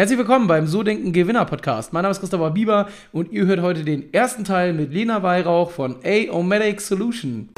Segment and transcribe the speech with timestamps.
[0.00, 1.92] Herzlich willkommen beim So Denken Gewinner Podcast.
[1.92, 5.70] Mein Name ist Christopher Bieber und ihr hört heute den ersten Teil mit Lena Weihrauch
[5.72, 7.50] von A-O-Medic Solution.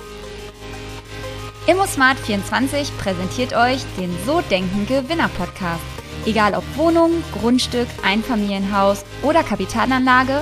[1.69, 5.85] ImmoSmart24 präsentiert euch den So Denken Gewinner Podcast.
[6.27, 10.41] Egal ob Wohnung, Grundstück, Einfamilienhaus oder Kapitalanlage,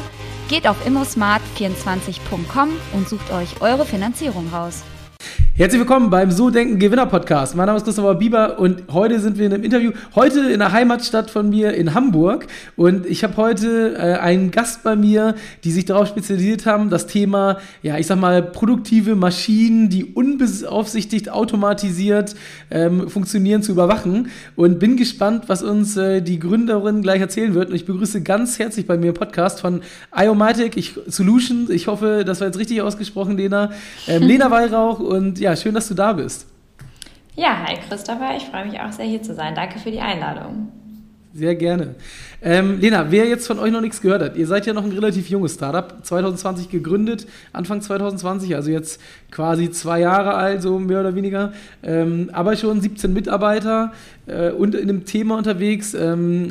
[0.49, 4.85] geht auf immosmart24.com und sucht euch eure Finanzierung raus.
[5.61, 7.55] Herzlich willkommen beim So Denken Gewinner Podcast.
[7.55, 10.73] Mein Name ist Christopher Bieber und heute sind wir in einem Interview, heute in der
[10.73, 12.47] Heimatstadt von mir in Hamburg.
[12.77, 17.07] Und ich habe heute äh, einen Gast bei mir, die sich darauf spezialisiert haben, das
[17.07, 22.37] Thema, ja, ich sag mal, produktive Maschinen, die unbeaufsichtigt automatisiert
[22.71, 24.31] ähm, funktionieren, zu überwachen.
[24.57, 27.69] Und bin gespannt, was uns äh, die Gründerin gleich erzählen wird.
[27.69, 29.83] Und ich begrüße ganz herzlich bei mir im Podcast von
[30.17, 31.69] Iomatic Solutions.
[31.69, 33.73] Ich hoffe, das war jetzt richtig ausgesprochen, Lena.
[34.09, 36.47] Ähm, Lena Weihrauch und ja, schön, dass du da bist.
[37.37, 39.55] Ja, hi Christopher, ich freue mich auch sehr hier zu sein.
[39.55, 40.73] Danke für die Einladung.
[41.33, 41.95] Sehr gerne.
[42.43, 44.91] Ähm, Lena, wer jetzt von euch noch nichts gehört hat, ihr seid ja noch ein
[44.91, 49.01] relativ junges Startup, 2020 gegründet, Anfang 2020, also jetzt
[49.31, 51.53] quasi zwei Jahre alt, so mehr oder weniger,
[51.85, 53.93] ähm, aber schon 17 Mitarbeiter
[54.27, 56.49] äh, und in einem Thema unterwegs, ähm,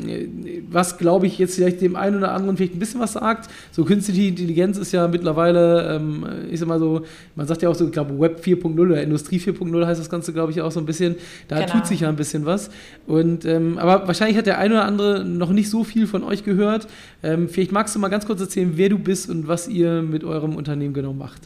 [0.70, 3.50] was glaube ich jetzt vielleicht dem einen oder anderen vielleicht ein bisschen was sagt.
[3.72, 7.02] So künstliche Intelligenz ist ja mittlerweile, ähm, ich sag mal so,
[7.36, 10.32] man sagt ja auch so, ich glaube Web 4.0 oder Industrie 4.0 heißt das Ganze,
[10.32, 11.16] glaube ich, auch so ein bisschen.
[11.48, 11.72] Da genau.
[11.72, 12.70] tut sich ja ein bisschen was.
[13.06, 16.44] Und ähm, aber wahrscheinlich hat der eine oder andere noch nicht so viel von euch
[16.44, 16.86] gehört.
[17.22, 20.24] Ähm, vielleicht magst du mal ganz kurz erzählen, wer du bist und was ihr mit
[20.24, 21.42] eurem Unternehmen genau macht.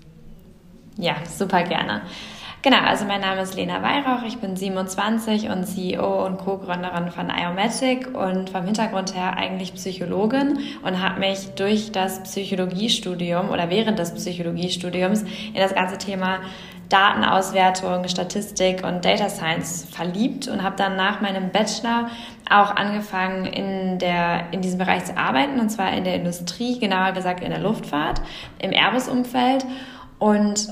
[0.97, 2.02] Ja, super gerne.
[2.64, 7.28] Genau, also mein Name ist Lena Weihrauch, ich bin 27 und CEO und Co-Gründerin von
[7.28, 13.98] Iomatic und vom Hintergrund her eigentlich Psychologin und habe mich durch das Psychologiestudium oder während
[13.98, 16.39] des Psychologiestudiums in das ganze Thema
[16.89, 22.11] Datenauswertung, Statistik und Data Science verliebt und habe dann nach meinem Bachelor
[22.51, 27.13] auch angefangen, in, der, in diesem Bereich zu arbeiten, und zwar in der Industrie, genauer
[27.13, 28.21] gesagt in der Luftfahrt,
[28.59, 29.65] im Airbus-Umfeld.
[30.19, 30.69] Und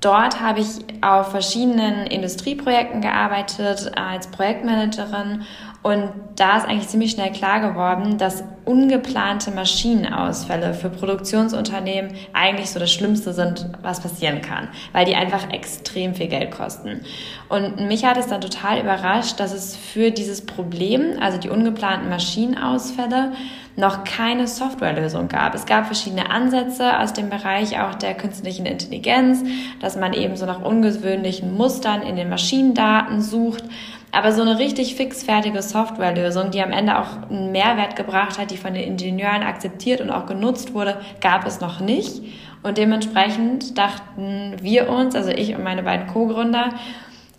[0.00, 5.42] dort habe ich auf verschiedenen Industrieprojekten gearbeitet als Projektmanagerin
[5.84, 12.80] und da ist eigentlich ziemlich schnell klar geworden, dass ungeplante Maschinenausfälle für Produktionsunternehmen eigentlich so
[12.80, 17.02] das Schlimmste sind, was passieren kann, weil die einfach extrem viel Geld kosten.
[17.50, 22.08] Und mich hat es dann total überrascht, dass es für dieses Problem, also die ungeplanten
[22.08, 23.32] Maschinenausfälle,
[23.76, 25.54] noch keine Softwarelösung gab.
[25.54, 29.42] Es gab verschiedene Ansätze aus dem Bereich auch der künstlichen Intelligenz,
[29.80, 33.64] dass man eben so nach ungewöhnlichen Mustern in den Maschinendaten sucht.
[34.14, 38.56] Aber so eine richtig fixfertige Softwarelösung, die am Ende auch einen Mehrwert gebracht hat, die
[38.56, 42.22] von den Ingenieuren akzeptiert und auch genutzt wurde, gab es noch nicht.
[42.62, 46.70] Und dementsprechend dachten wir uns, also ich und meine beiden Co-Gründer,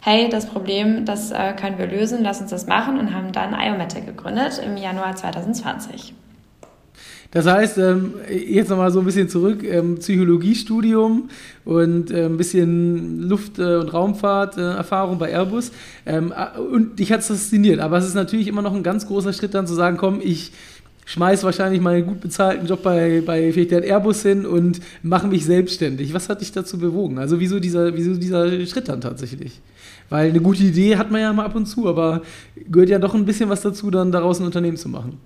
[0.02, 3.54] hey, das Problem, das äh, können wir lösen, lass uns das machen und haben dann
[3.54, 6.14] Iomatic gegründet im Januar 2020.
[7.32, 11.30] Das heißt, ähm, jetzt nochmal so ein bisschen zurück, ähm, Psychologiestudium
[11.66, 15.72] und äh, ein bisschen Luft- äh, und Raumfahrt-Erfahrung bei Airbus.
[16.06, 19.08] Ähm, äh, und dich hat es fasziniert, aber es ist natürlich immer noch ein ganz
[19.08, 20.52] großer Schritt dann zu sagen, komm, ich
[21.06, 25.46] schmeiß wahrscheinlich meinen gut bezahlten Job bei, bei vielleicht der Airbus hin und mache mich
[25.46, 26.14] selbstständig.
[26.14, 27.20] Was hat dich dazu bewogen?
[27.20, 29.62] Also wieso dieser, wieso dieser Schritt dann tatsächlich?
[30.10, 32.22] Weil eine gute Idee hat man ja mal ab und zu, aber
[32.70, 35.18] gehört ja doch ein bisschen was dazu, dann daraus ein Unternehmen zu machen.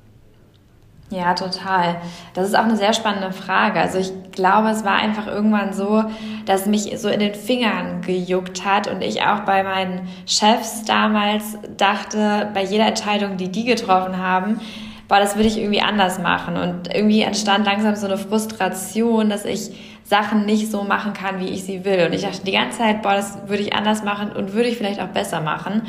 [1.11, 1.95] Ja, total.
[2.35, 3.79] Das ist auch eine sehr spannende Frage.
[3.79, 6.03] Also ich glaube, es war einfach irgendwann so,
[6.45, 11.57] dass mich so in den Fingern gejuckt hat und ich auch bei meinen Chefs damals
[11.77, 14.59] dachte, bei jeder Entscheidung, die die getroffen haben,
[15.07, 16.57] boah, das würde ich irgendwie anders machen.
[16.57, 19.71] Und irgendwie entstand langsam so eine Frustration, dass ich
[20.03, 22.05] Sachen nicht so machen kann, wie ich sie will.
[22.05, 24.77] Und ich dachte die ganze Zeit, boah, das würde ich anders machen und würde ich
[24.77, 25.83] vielleicht auch besser machen.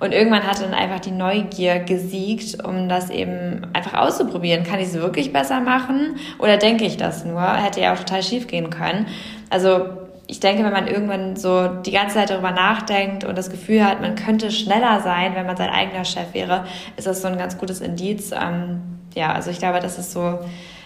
[0.00, 4.64] Und irgendwann hat dann einfach die Neugier gesiegt, um das eben einfach auszuprobieren.
[4.64, 7.42] Kann ich es wirklich besser machen oder denke ich das nur?
[7.42, 9.06] Hätte ja auch total schief gehen können.
[9.50, 9.86] Also
[10.26, 14.00] ich denke, wenn man irgendwann so die ganze Zeit darüber nachdenkt und das Gefühl hat,
[14.00, 16.64] man könnte schneller sein, wenn man sein eigener Chef wäre,
[16.96, 18.32] ist das so ein ganz gutes Indiz.
[18.32, 18.80] Ähm,
[19.14, 20.38] ja, also ich glaube, das ist so,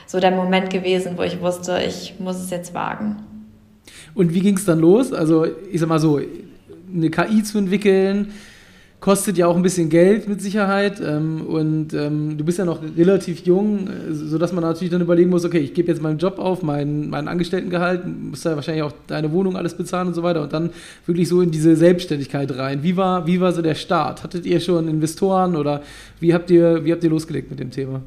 [0.06, 3.16] so der Moment gewesen, wo ich wusste, ich muss es jetzt wagen.
[4.14, 5.12] Und wie ging es dann los?
[5.12, 6.20] Also ich sag mal so,
[6.92, 8.32] eine KI zu entwickeln,
[9.00, 12.80] kostet ja auch ein bisschen Geld mit Sicherheit ähm, und ähm, du bist ja noch
[12.96, 16.38] relativ jung, äh, sodass man natürlich dann überlegen muss, okay, ich gebe jetzt meinen Job
[16.38, 20.42] auf, meinen, meinen Angestelltengehalt, musst ja wahrscheinlich auch deine Wohnung alles bezahlen und so weiter
[20.42, 20.70] und dann
[21.06, 22.82] wirklich so in diese Selbstständigkeit rein.
[22.82, 24.24] Wie war, wie war so der Start?
[24.24, 25.82] Hattet ihr schon Investoren oder
[26.18, 28.02] wie habt ihr, wie habt ihr losgelegt mit dem Thema?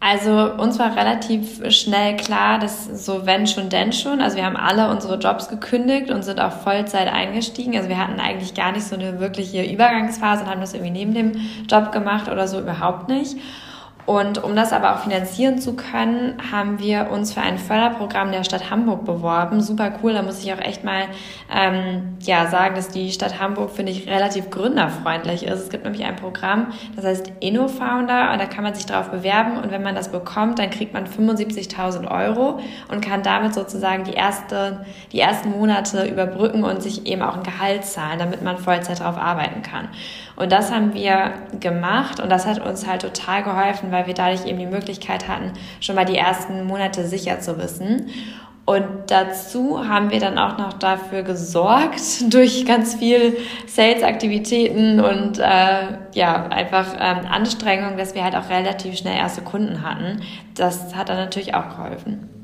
[0.00, 4.20] Also uns war relativ schnell klar, dass so wenn schon, denn schon.
[4.20, 7.76] Also wir haben alle unsere Jobs gekündigt und sind auf Vollzeit eingestiegen.
[7.76, 11.14] Also wir hatten eigentlich gar nicht so eine wirkliche Übergangsphase und haben das irgendwie neben
[11.14, 11.32] dem
[11.68, 13.36] Job gemacht oder so überhaupt nicht.
[14.08, 18.42] Und um das aber auch finanzieren zu können, haben wir uns für ein Förderprogramm der
[18.42, 19.60] Stadt Hamburg beworben.
[19.60, 21.02] Super cool, da muss ich auch echt mal
[21.54, 25.60] ähm, ja, sagen, dass die Stadt Hamburg, finde ich, relativ gründerfreundlich ist.
[25.60, 29.58] Es gibt nämlich ein Programm, das heißt InnoFounder und da kann man sich darauf bewerben
[29.58, 34.14] und wenn man das bekommt, dann kriegt man 75.000 Euro und kann damit sozusagen die,
[34.14, 39.00] erste, die ersten Monate überbrücken und sich eben auch ein Gehalt zahlen, damit man Vollzeit
[39.00, 39.90] darauf arbeiten kann.
[40.38, 44.46] Und das haben wir gemacht und das hat uns halt total geholfen, weil wir dadurch
[44.46, 48.06] eben die Möglichkeit hatten, schon mal die ersten Monate sicher zu wissen.
[48.64, 52.00] Und dazu haben wir dann auch noch dafür gesorgt,
[52.32, 53.36] durch ganz viel
[53.66, 59.82] Sales-Aktivitäten und äh, ja, einfach ähm, Anstrengungen, dass wir halt auch relativ schnell erste Kunden
[59.82, 60.20] hatten.
[60.54, 62.37] Das hat dann natürlich auch geholfen.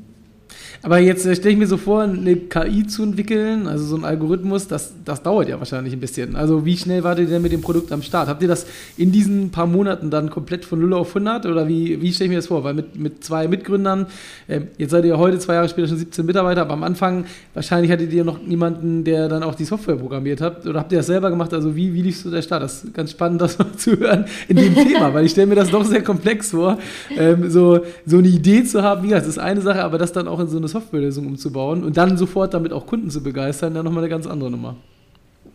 [0.81, 4.05] Aber jetzt äh, stelle ich mir so vor, eine KI zu entwickeln, also so ein
[4.05, 6.35] Algorithmus, das, das dauert ja wahrscheinlich ein bisschen.
[6.35, 8.27] Also wie schnell wart ihr denn mit dem Produkt am Start?
[8.27, 8.65] Habt ihr das
[8.97, 12.29] in diesen paar Monaten dann komplett von 0 auf 100 oder wie, wie stelle ich
[12.29, 12.63] mir das vor?
[12.63, 14.07] Weil mit, mit zwei Mitgründern,
[14.47, 17.91] äh, jetzt seid ihr heute zwei Jahre später schon 17 Mitarbeiter, aber am Anfang wahrscheinlich
[17.91, 20.65] hattet ihr noch niemanden, der dann auch die Software programmiert hat.
[20.65, 21.53] Oder habt ihr das selber gemacht?
[21.53, 22.63] Also wie, wie lief so der Start?
[22.63, 25.55] Das ist ganz spannend, das mal zu hören in dem Thema, weil ich stelle mir
[25.55, 26.77] das doch sehr komplex vor,
[27.17, 29.03] ähm, so, so eine Idee zu haben.
[29.03, 31.97] Gesagt, das ist eine Sache, aber das dann auch in so eine Softwarelösung umzubauen und
[31.97, 34.75] dann sofort damit auch Kunden zu begeistern, dann nochmal eine ganz andere Nummer.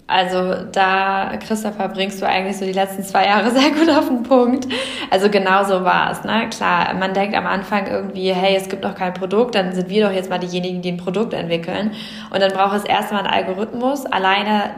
[0.06, 4.24] Also da, Christopher, bringst du eigentlich so die letzten zwei Jahre sehr gut auf den
[4.24, 4.66] Punkt.
[5.08, 6.24] Also genau so war es.
[6.24, 6.48] Ne?
[6.50, 10.08] Klar, man denkt am Anfang irgendwie, hey, es gibt noch kein Produkt, dann sind wir
[10.08, 11.92] doch jetzt mal diejenigen, die ein Produkt entwickeln.
[12.34, 14.04] Und dann braucht es erstmal einen Algorithmus.
[14.04, 14.70] Alleine,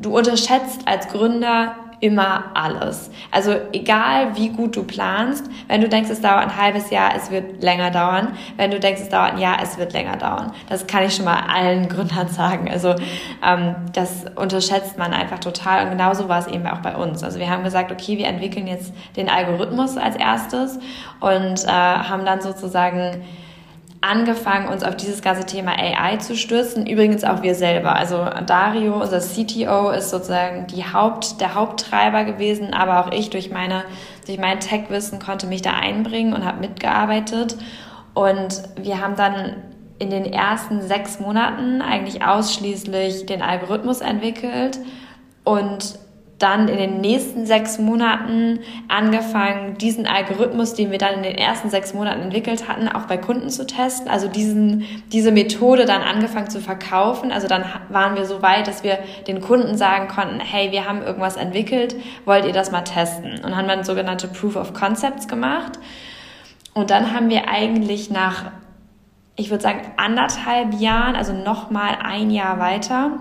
[0.00, 3.12] du unterschätzt als Gründer immer alles.
[3.30, 7.30] Also egal wie gut du planst, wenn du denkst, es dauert ein halbes Jahr, es
[7.30, 8.36] wird länger dauern.
[8.56, 10.52] Wenn du denkst, es dauert ein Jahr, es wird länger dauern.
[10.68, 12.68] Das kann ich schon mal allen Gründern sagen.
[12.68, 12.96] Also
[13.46, 15.84] ähm, das unterschätzt man einfach total.
[15.84, 17.22] Und genauso war es eben auch bei uns.
[17.22, 20.80] Also wir haben gesagt, okay, wir entwickeln jetzt den Algorithmus als erstes
[21.20, 23.22] und äh, haben dann sozusagen
[24.02, 26.86] angefangen, uns auf dieses ganze Thema AI zu stürzen.
[26.86, 27.94] Übrigens auch wir selber.
[27.96, 33.50] Also Dario, unser CTO, ist sozusagen die Haupt, der Haupttreiber gewesen, aber auch ich durch
[33.50, 33.84] meine,
[34.26, 37.56] durch mein Tech-Wissen konnte mich da einbringen und habe mitgearbeitet.
[38.12, 39.56] Und wir haben dann
[39.98, 44.80] in den ersten sechs Monaten eigentlich ausschließlich den Algorithmus entwickelt
[45.44, 45.98] und
[46.42, 51.70] dann in den nächsten sechs Monaten angefangen, diesen Algorithmus, den wir dann in den ersten
[51.70, 54.08] sechs Monaten entwickelt hatten, auch bei Kunden zu testen.
[54.08, 57.30] Also diesen, diese Methode dann angefangen zu verkaufen.
[57.30, 61.02] Also dann waren wir so weit, dass wir den Kunden sagen konnten, hey, wir haben
[61.02, 61.94] irgendwas entwickelt,
[62.24, 63.40] wollt ihr das mal testen?
[63.44, 65.78] Und haben dann sogenannte Proof of Concepts gemacht.
[66.74, 68.50] Und dann haben wir eigentlich nach,
[69.36, 73.18] ich würde sagen, anderthalb Jahren, also nochmal ein Jahr weiter,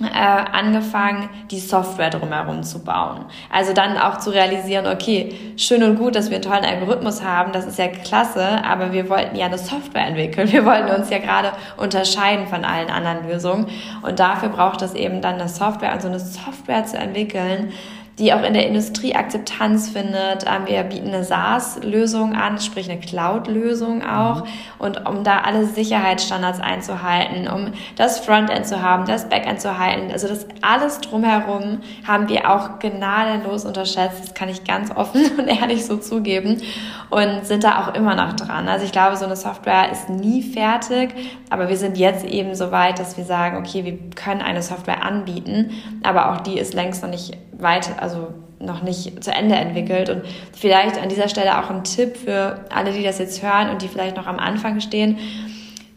[0.00, 3.26] äh, angefangen, die Software drumherum zu bauen.
[3.48, 7.52] Also dann auch zu realisieren, okay, schön und gut, dass wir einen tollen Algorithmus haben,
[7.52, 10.50] das ist ja klasse, aber wir wollten ja eine Software entwickeln.
[10.50, 13.66] Wir wollten uns ja gerade unterscheiden von allen anderen Lösungen.
[14.02, 17.72] Und dafür braucht es eben dann eine Software, also eine Software zu entwickeln,
[18.18, 20.44] die auch in der Industrie Akzeptanz findet.
[20.46, 24.44] Ähm, wir bieten eine SaaS-Lösung an, sprich eine Cloud-Lösung auch.
[24.78, 30.12] Und um da alle Sicherheitsstandards einzuhalten, um das Frontend zu haben, das Backend zu halten,
[30.12, 34.20] also das alles drumherum haben wir auch gnadenlos unterschätzt.
[34.22, 36.62] Das kann ich ganz offen und ehrlich so zugeben.
[37.10, 38.68] Und sind da auch immer noch dran.
[38.68, 41.14] Also ich glaube, so eine Software ist nie fertig,
[41.50, 45.04] aber wir sind jetzt eben so weit, dass wir sagen, okay, wir können eine Software
[45.04, 45.70] anbieten,
[46.02, 48.28] aber auch die ist längst noch nicht weit, also
[48.60, 50.08] noch nicht zu Ende entwickelt.
[50.10, 50.22] Und
[50.56, 53.88] vielleicht an dieser Stelle auch ein Tipp für alle, die das jetzt hören und die
[53.88, 55.18] vielleicht noch am Anfang stehen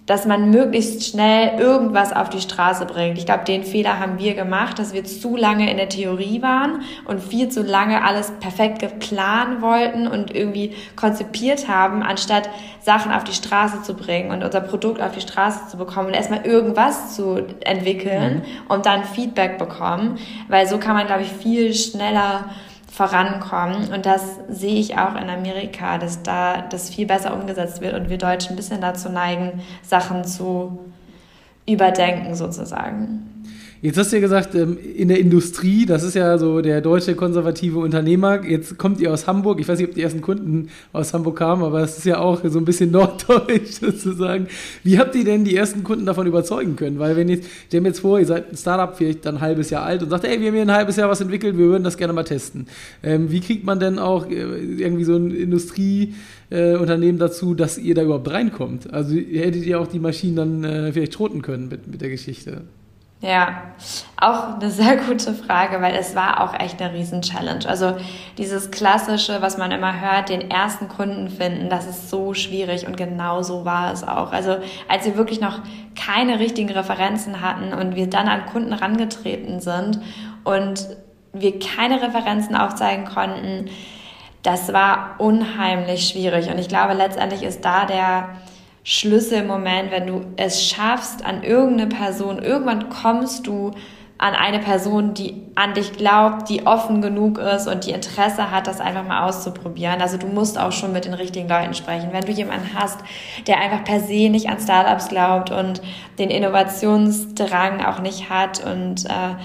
[0.08, 3.18] dass man möglichst schnell irgendwas auf die Straße bringt.
[3.18, 6.82] Ich glaube, den Fehler haben wir gemacht, dass wir zu lange in der Theorie waren
[7.06, 12.50] und viel zu lange alles perfekt geplant wollten und irgendwie konzipiert haben, anstatt
[12.80, 16.14] Sachen auf die Straße zu bringen und unser Produkt auf die Straße zu bekommen und
[16.14, 18.72] erstmal irgendwas zu entwickeln mhm.
[18.72, 22.46] und dann Feedback bekommen, weil so kann man, glaube ich, viel schneller
[22.98, 23.94] vorankommen.
[23.94, 28.10] Und das sehe ich auch in Amerika, dass da das viel besser umgesetzt wird und
[28.10, 30.80] wir Deutschen ein bisschen dazu neigen, Sachen zu
[31.68, 33.37] überdenken sozusagen.
[33.80, 37.14] Jetzt hast du ja gesagt, ähm, in der Industrie, das ist ja so der deutsche
[37.14, 38.44] konservative Unternehmer.
[38.44, 39.60] Jetzt kommt ihr aus Hamburg.
[39.60, 42.42] Ich weiß nicht, ob die ersten Kunden aus Hamburg kamen, aber es ist ja auch
[42.44, 44.48] so ein bisschen norddeutsch sozusagen.
[44.84, 46.98] Wie habt ihr denn die ersten Kunden davon überzeugen können?
[46.98, 49.70] Weil wenn jetzt, stellen wir jetzt vor, ihr seid ein Startup, vielleicht dann ein halbes
[49.70, 51.84] Jahr alt und sagt, ey, wir haben hier ein halbes Jahr was entwickelt, wir würden
[51.84, 52.66] das gerne mal testen.
[53.04, 57.94] Ähm, wie kriegt man denn auch äh, irgendwie so ein Industrieunternehmen äh, dazu, dass ihr
[57.94, 58.92] da überhaupt reinkommt?
[58.92, 62.64] Also hättet ihr auch die Maschinen dann äh, vielleicht schroten können mit, mit der Geschichte?
[63.20, 63.64] Ja,
[64.22, 67.68] auch eine sehr gute Frage, weil es war auch echt eine Riesen-Challenge.
[67.68, 67.98] Also
[68.38, 72.96] dieses klassische, was man immer hört, den ersten Kunden finden, das ist so schwierig und
[72.96, 74.32] genau so war es auch.
[74.32, 74.58] Also
[74.88, 75.62] als wir wirklich noch
[75.96, 80.00] keine richtigen Referenzen hatten und wir dann an Kunden rangetreten sind
[80.44, 80.88] und
[81.34, 83.70] wir keine Referenzen aufzeigen konnten,
[84.44, 86.52] das war unheimlich schwierig.
[86.52, 88.30] Und ich glaube, letztendlich ist da der
[88.90, 93.72] Schlüsselmoment, wenn du es schaffst, an irgendeine Person, irgendwann kommst du
[94.18, 98.66] an eine Person, die an dich glaubt, die offen genug ist und die Interesse hat,
[98.66, 100.02] das einfach mal auszuprobieren.
[100.02, 102.14] Also du musst auch schon mit den richtigen Leuten sprechen.
[102.14, 103.02] Wenn du jemanden hast,
[103.46, 105.82] der einfach per se nicht an Startups glaubt und
[106.18, 109.36] den Innovationsdrang auch nicht hat und äh,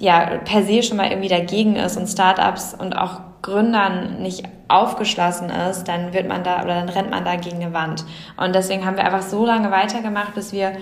[0.00, 5.50] ja per se schon mal irgendwie dagegen ist und Startups und auch Gründern nicht aufgeschlossen
[5.50, 8.04] ist, dann wird man da oder dann rennt man da gegen eine Wand.
[8.36, 10.72] Und deswegen haben wir einfach so lange weitergemacht, bis wir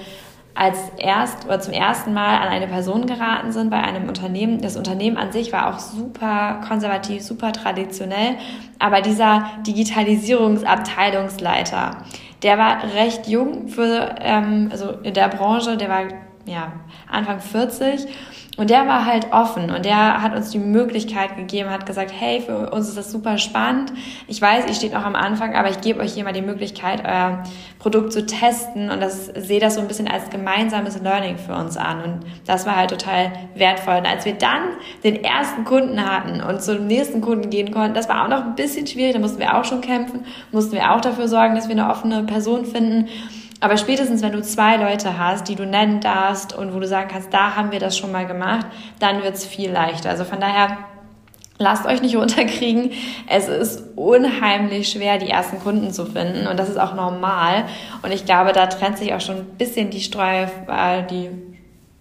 [0.54, 4.60] als erst oder zum ersten Mal an eine Person geraten sind bei einem Unternehmen.
[4.60, 8.34] Das Unternehmen an sich war auch super konservativ, super traditionell,
[8.78, 11.98] aber dieser Digitalisierungsabteilungsleiter,
[12.42, 16.02] der war recht jung für ähm, also in der Branche, der war
[16.50, 16.72] ja
[17.10, 18.06] Anfang 40
[18.56, 22.42] und der war halt offen und der hat uns die Möglichkeit gegeben, hat gesagt, hey,
[22.42, 23.92] für uns ist das super spannend.
[24.26, 27.02] Ich weiß, ihr steht noch am Anfang, aber ich gebe euch hier mal die Möglichkeit,
[27.06, 27.42] euer
[27.78, 31.78] Produkt zu testen und das sehe das so ein bisschen als gemeinsames Learning für uns
[31.78, 32.02] an.
[32.02, 33.94] Und das war halt total wertvoll.
[33.94, 34.62] Und als wir dann
[35.04, 38.56] den ersten Kunden hatten und zum nächsten Kunden gehen konnten, das war auch noch ein
[38.56, 41.76] bisschen schwierig, da mussten wir auch schon kämpfen, mussten wir auch dafür sorgen, dass wir
[41.76, 43.08] eine offene Person finden.
[43.60, 47.10] Aber spätestens, wenn du zwei Leute hast, die du nennen darfst und wo du sagen
[47.12, 48.66] kannst, da haben wir das schon mal gemacht,
[48.98, 50.08] dann wird es viel leichter.
[50.08, 50.78] Also von daher,
[51.58, 52.92] lasst euch nicht unterkriegen.
[53.28, 57.64] Es ist unheimlich schwer, die ersten Kunden zu finden und das ist auch normal.
[58.02, 61.28] Und ich glaube, da trennt sich auch schon ein bisschen die Streu, äh, die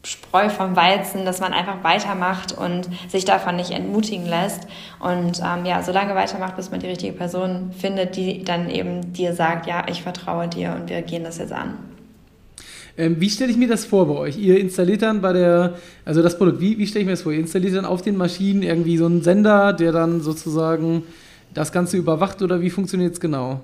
[0.04, 4.66] Spreu vom Weizen, dass man einfach weitermacht und sich davon nicht entmutigen lässt.
[5.00, 9.12] Und ähm, ja, so lange weitermacht, bis man die richtige Person findet, die dann eben
[9.12, 11.78] dir sagt, ja, ich vertraue dir und wir gehen das jetzt an.
[12.98, 14.38] Ähm, wie stelle ich mir das vor bei euch?
[14.38, 15.76] Ihr installiert dann bei der,
[16.06, 17.32] also das Produkt, wie, wie stelle ich mir das vor?
[17.32, 21.04] Ihr installiert dann auf den Maschinen irgendwie so einen Sender, der dann sozusagen
[21.54, 23.62] das Ganze überwacht oder wie funktioniert es genau?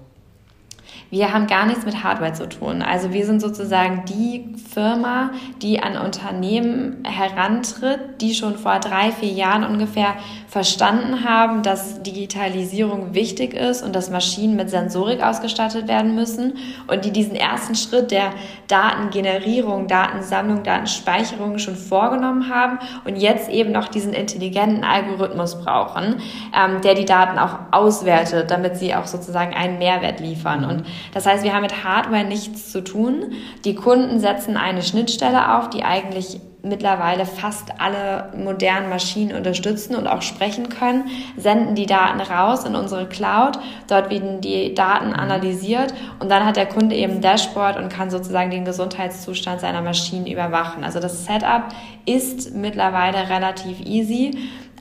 [1.11, 2.81] Wir haben gar nichts mit Hardware zu tun.
[2.81, 5.31] Also wir sind sozusagen die Firma,
[5.61, 10.15] die an Unternehmen herantritt, die schon vor drei, vier Jahren ungefähr
[10.47, 16.53] verstanden haben, dass Digitalisierung wichtig ist und dass Maschinen mit Sensorik ausgestattet werden müssen
[16.87, 18.31] und die diesen ersten Schritt der
[18.67, 26.21] Datengenerierung, Datensammlung, Datenspeicherung schon vorgenommen haben und jetzt eben noch diesen intelligenten Algorithmus brauchen,
[26.57, 30.65] ähm, der die Daten auch auswertet, damit sie auch sozusagen einen Mehrwert liefern.
[30.65, 33.33] Und das heißt, wir haben mit Hardware nichts zu tun.
[33.63, 40.07] Die Kunden setzen eine Schnittstelle auf, die eigentlich mittlerweile fast alle modernen Maschinen unterstützen und
[40.07, 41.05] auch sprechen können,
[41.37, 43.59] senden die Daten raus in unsere Cloud.
[43.87, 48.09] Dort werden die Daten analysiert und dann hat der Kunde eben ein Dashboard und kann
[48.09, 50.83] sozusagen den Gesundheitszustand seiner Maschinen überwachen.
[50.83, 51.63] Also das Setup
[52.05, 54.31] ist mittlerweile relativ easy.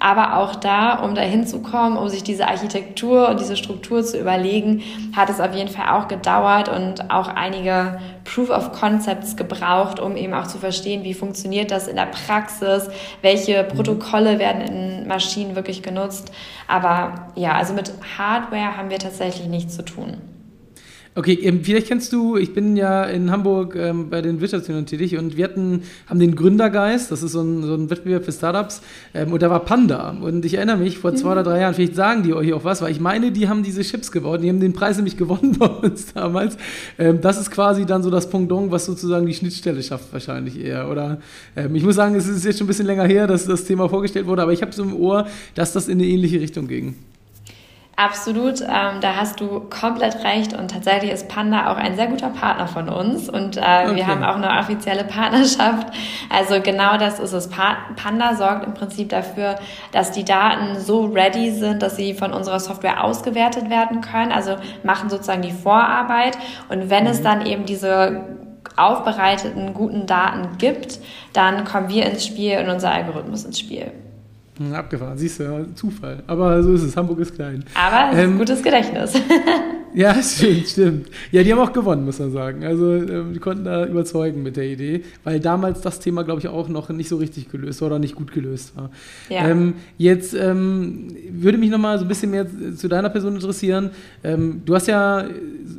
[0.01, 4.19] Aber auch da, um dahin zu kommen, um sich diese Architektur und diese Struktur zu
[4.19, 4.83] überlegen,
[5.15, 10.17] hat es auf jeden Fall auch gedauert und auch einige Proof of Concepts gebraucht, um
[10.17, 12.89] eben auch zu verstehen, wie funktioniert das in der Praxis,
[13.23, 13.65] welche.
[13.65, 16.33] Protokolle werden in Maschinen wirklich genutzt.
[16.69, 20.34] Aber ja, also mit Hardware haben wir tatsächlich nichts zu tun.
[21.16, 25.16] Okay, ähm, vielleicht kennst du, ich bin ja in Hamburg ähm, bei den Wirtschaftsunion tätig
[25.16, 28.83] und wir hatten, haben den Gründergeist, das ist so ein, so ein Wettbewerb für Startups,
[29.14, 30.16] ähm, und da war Panda.
[30.21, 31.16] Und ich erinnere mich, vor mhm.
[31.16, 33.62] zwei oder drei Jahren, vielleicht sagen die euch auch was, weil ich meine, die haben
[33.62, 36.56] diese Chips gebaut, die haben den Preis nämlich gewonnen bei uns damals.
[36.99, 40.90] Ähm, das ist quasi dann so das Pendant, was sozusagen die Schnittstelle schafft, wahrscheinlich eher.
[40.90, 41.18] Oder
[41.54, 43.88] ähm, ich muss sagen, es ist jetzt schon ein bisschen länger her, dass das Thema
[43.88, 46.97] vorgestellt wurde, aber ich habe so im Ohr, dass das in eine ähnliche Richtung ging.
[47.97, 52.31] Absolut, ähm, da hast du komplett recht und tatsächlich ist Panda auch ein sehr guter
[52.31, 53.95] Partner von uns und äh, okay.
[53.95, 55.89] wir haben auch eine offizielle Partnerschaft.
[56.29, 57.49] Also genau das ist es.
[57.49, 59.57] Panda sorgt im Prinzip dafür,
[59.93, 64.33] dass die Daten so ready sind, dass sie von unserer Software ausgewertet werden können.
[64.33, 66.37] Also machen sozusagen die Vorarbeit
[66.69, 67.11] und wenn mhm.
[67.11, 68.23] es dann eben diese
[68.77, 70.99] aufbereiteten, guten Daten gibt,
[71.33, 73.93] dann kommen wir ins Spiel und unser Algorithmus ins Spiel.
[74.59, 76.23] Hm, abgefahren, siehst du, ja, Zufall.
[76.27, 77.65] Aber so ist es, Hamburg ist klein.
[77.75, 79.15] Aber es ist ähm, ein gutes Gedächtnis.
[79.95, 81.07] ja, stimmt, stimmt.
[81.31, 82.65] Ja, die haben auch gewonnen, muss man sagen.
[82.65, 86.49] Also ähm, die konnten da überzeugen mit der Idee, weil damals das Thema, glaube ich,
[86.49, 88.91] auch noch nicht so richtig gelöst war oder nicht gut gelöst war.
[89.29, 89.49] Ja.
[89.49, 92.47] Ähm, jetzt ähm, würde mich noch mal so ein bisschen mehr
[92.77, 93.91] zu deiner Person interessieren.
[94.23, 95.25] Ähm, du hast ja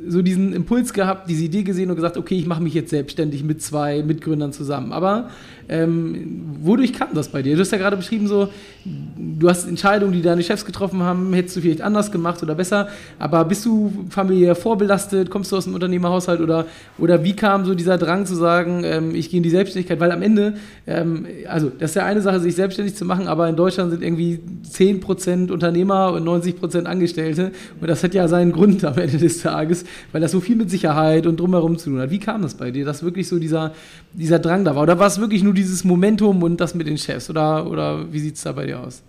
[0.08, 3.44] so diesen Impuls gehabt, diese Idee gesehen und gesagt, okay, ich mache mich jetzt selbstständig
[3.44, 4.94] mit zwei Mitgründern zusammen.
[4.94, 5.30] Aber
[5.68, 7.56] ähm, wodurch kam das bei dir?
[7.56, 8.50] Du hast ja gerade beschrieben, so,
[8.86, 12.88] du hast Entscheidungen, die deine Chefs getroffen haben, hättest du vielleicht anders gemacht oder besser,
[13.18, 16.66] aber bist du familiär vorbelastet, kommst du aus einem Unternehmerhaushalt oder,
[16.98, 20.00] oder wie kam so dieser Drang zu sagen, ähm, ich gehe in die Selbstständigkeit?
[20.00, 20.56] Weil am Ende,
[20.88, 24.04] ähm, also das ist ja eine Sache, sich selbstständig zu machen, aber in Deutschland sind
[24.04, 29.42] irgendwie 10% Unternehmer und 90% Angestellte und das hat ja seinen Grund am Ende des
[29.42, 32.12] Tages, weil das so viel mit Sicherheit und drumherum zu tun hat.
[32.12, 33.74] Wie kam das bei dir, dass wirklich so dieser,
[34.14, 34.84] dieser Drang da war?
[34.84, 37.30] Oder war es wirklich nur dieses Momentum und das mit den Chefs?
[37.30, 39.04] Oder, oder wie sieht es da bei dir aus?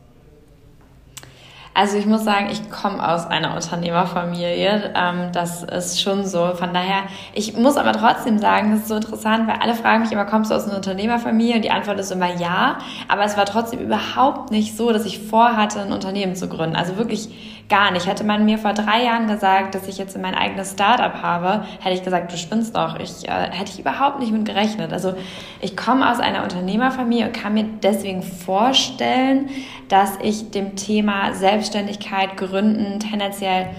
[1.79, 4.95] Also ich muss sagen, ich komme aus einer Unternehmerfamilie.
[4.97, 6.55] Ähm, das ist schon so.
[6.55, 7.03] Von daher,
[7.35, 10.51] ich muss aber trotzdem sagen, das ist so interessant, weil alle fragen mich immer, kommst
[10.51, 11.57] du aus einer Unternehmerfamilie?
[11.57, 12.79] Und die Antwort ist immer ja.
[13.09, 16.77] Aber es war trotzdem überhaupt nicht so, dass ich vorhatte, ein Unternehmen zu gründen.
[16.77, 17.29] Also wirklich
[17.69, 18.07] gar nicht.
[18.07, 21.95] Hätte man mir vor drei Jahren gesagt, dass ich jetzt mein eigenes Startup habe, hätte
[21.95, 22.99] ich gesagt, du spinnst doch.
[22.99, 24.93] Ich äh, hätte ich überhaupt nicht mit gerechnet.
[24.93, 25.15] Also
[25.61, 29.51] ich komme aus einer Unternehmerfamilie und kann mir deswegen vorstellen,
[29.89, 33.71] dass ich dem Thema Selbstständigkeit, Gründen tendenziell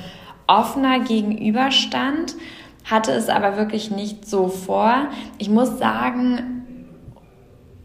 [0.48, 2.36] offener gegenüberstand,
[2.86, 5.08] hatte es aber wirklich nicht so vor.
[5.38, 6.56] Ich muss sagen,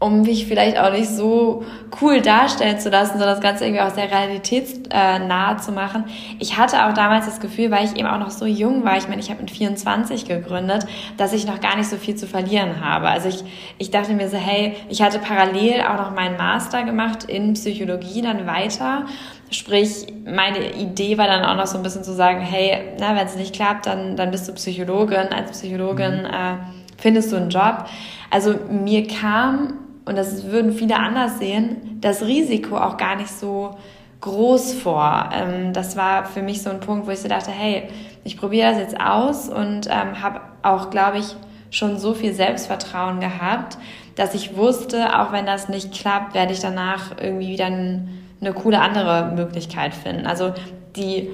[0.03, 1.63] um mich vielleicht auch nicht so
[2.01, 6.05] cool darstellen zu lassen, sondern das Ganze irgendwie auch sehr realitätsnah zu machen.
[6.39, 9.07] Ich hatte auch damals das Gefühl, weil ich eben auch noch so jung war, ich
[9.07, 10.85] meine, ich habe mit 24 gegründet,
[11.17, 13.07] dass ich noch gar nicht so viel zu verlieren habe.
[13.07, 13.43] Also ich,
[13.77, 18.21] ich dachte mir so, hey, ich hatte parallel auch noch meinen Master gemacht in Psychologie
[18.21, 19.05] dann weiter.
[19.51, 23.25] Sprich, meine Idee war dann auch noch so ein bisschen zu sagen, hey, na, wenn
[23.25, 25.31] es nicht klappt, dann, dann bist du Psychologin.
[25.31, 26.25] Als Psychologin mhm.
[26.25, 26.57] äh,
[26.97, 27.85] findest du einen Job.
[28.31, 33.75] Also mir kam und das würden viele anders sehen, das Risiko auch gar nicht so
[34.21, 35.29] groß vor.
[35.33, 37.89] Ähm, das war für mich so ein Punkt, wo ich so dachte, hey,
[38.23, 41.35] ich probiere das jetzt aus und ähm, habe auch, glaube ich,
[41.71, 43.77] schon so viel Selbstvertrauen gehabt,
[44.15, 48.79] dass ich wusste, auch wenn das nicht klappt, werde ich danach irgendwie wieder eine coole
[48.79, 50.27] andere Möglichkeit finden.
[50.27, 50.53] Also
[50.95, 51.29] die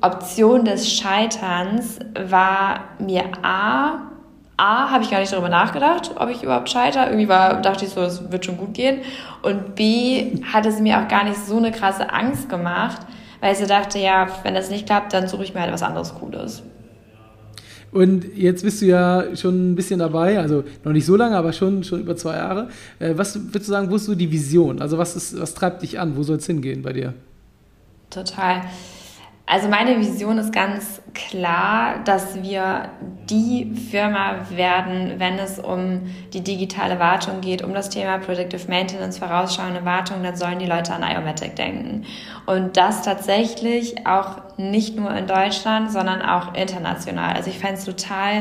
[0.00, 4.10] Option des Scheiterns war mir A
[4.56, 7.06] A, habe ich gar nicht darüber nachgedacht, ob ich überhaupt scheitere.
[7.06, 8.98] Irgendwie war, dachte ich so, es wird schon gut gehen.
[9.42, 13.00] Und B, hat es mir auch gar nicht so eine krasse Angst gemacht,
[13.40, 16.14] weil so dachte, ja, wenn das nicht klappt, dann suche ich mir halt was anderes
[16.14, 16.62] Cooles.
[17.90, 21.52] Und jetzt bist du ja schon ein bisschen dabei, also noch nicht so lange, aber
[21.52, 22.68] schon, schon über zwei Jahre.
[22.98, 24.82] Äh, was würdest du sagen, wo ist so die Vision?
[24.82, 26.16] Also was, ist, was treibt dich an?
[26.16, 27.14] Wo soll es hingehen bei dir?
[28.10, 28.62] Total.
[29.46, 32.88] Also meine Vision ist ganz klar, dass wir
[33.28, 36.00] die Firma werden, wenn es um
[36.32, 40.94] die digitale Wartung geht, um das Thema Predictive Maintenance, vorausschauende Wartung, dann sollen die Leute
[40.94, 42.06] an Iomatic denken.
[42.46, 47.34] Und das tatsächlich auch nicht nur in Deutschland, sondern auch international.
[47.34, 48.38] Also ich fände es total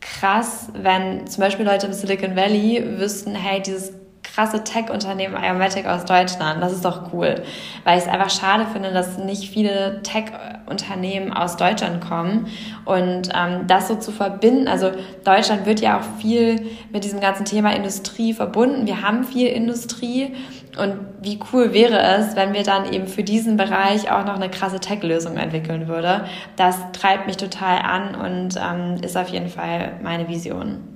[0.00, 3.92] krass, wenn zum Beispiel Leute im Silicon Valley wüssten, hey, dieses
[4.34, 6.60] krasse Tech-Unternehmen Iomatic aus Deutschland.
[6.60, 7.42] Das ist doch cool,
[7.84, 12.48] weil ich es einfach schade finde, dass nicht viele Tech-Unternehmen aus Deutschland kommen
[12.84, 14.66] und ähm, das so zu verbinden.
[14.66, 14.90] Also
[15.24, 18.86] Deutschland wird ja auch viel mit diesem ganzen Thema Industrie verbunden.
[18.86, 20.34] Wir haben viel Industrie
[20.76, 24.50] und wie cool wäre es, wenn wir dann eben für diesen Bereich auch noch eine
[24.50, 26.24] krasse Tech-Lösung entwickeln würde.
[26.56, 30.93] Das treibt mich total an und ähm, ist auf jeden Fall meine Vision.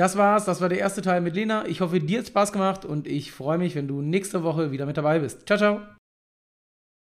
[0.00, 1.66] Das war's, das war der erste Teil mit Lena.
[1.66, 4.86] Ich hoffe, dir hat Spaß gemacht und ich freue mich, wenn du nächste Woche wieder
[4.86, 5.46] mit dabei bist.
[5.46, 5.80] Ciao, ciao.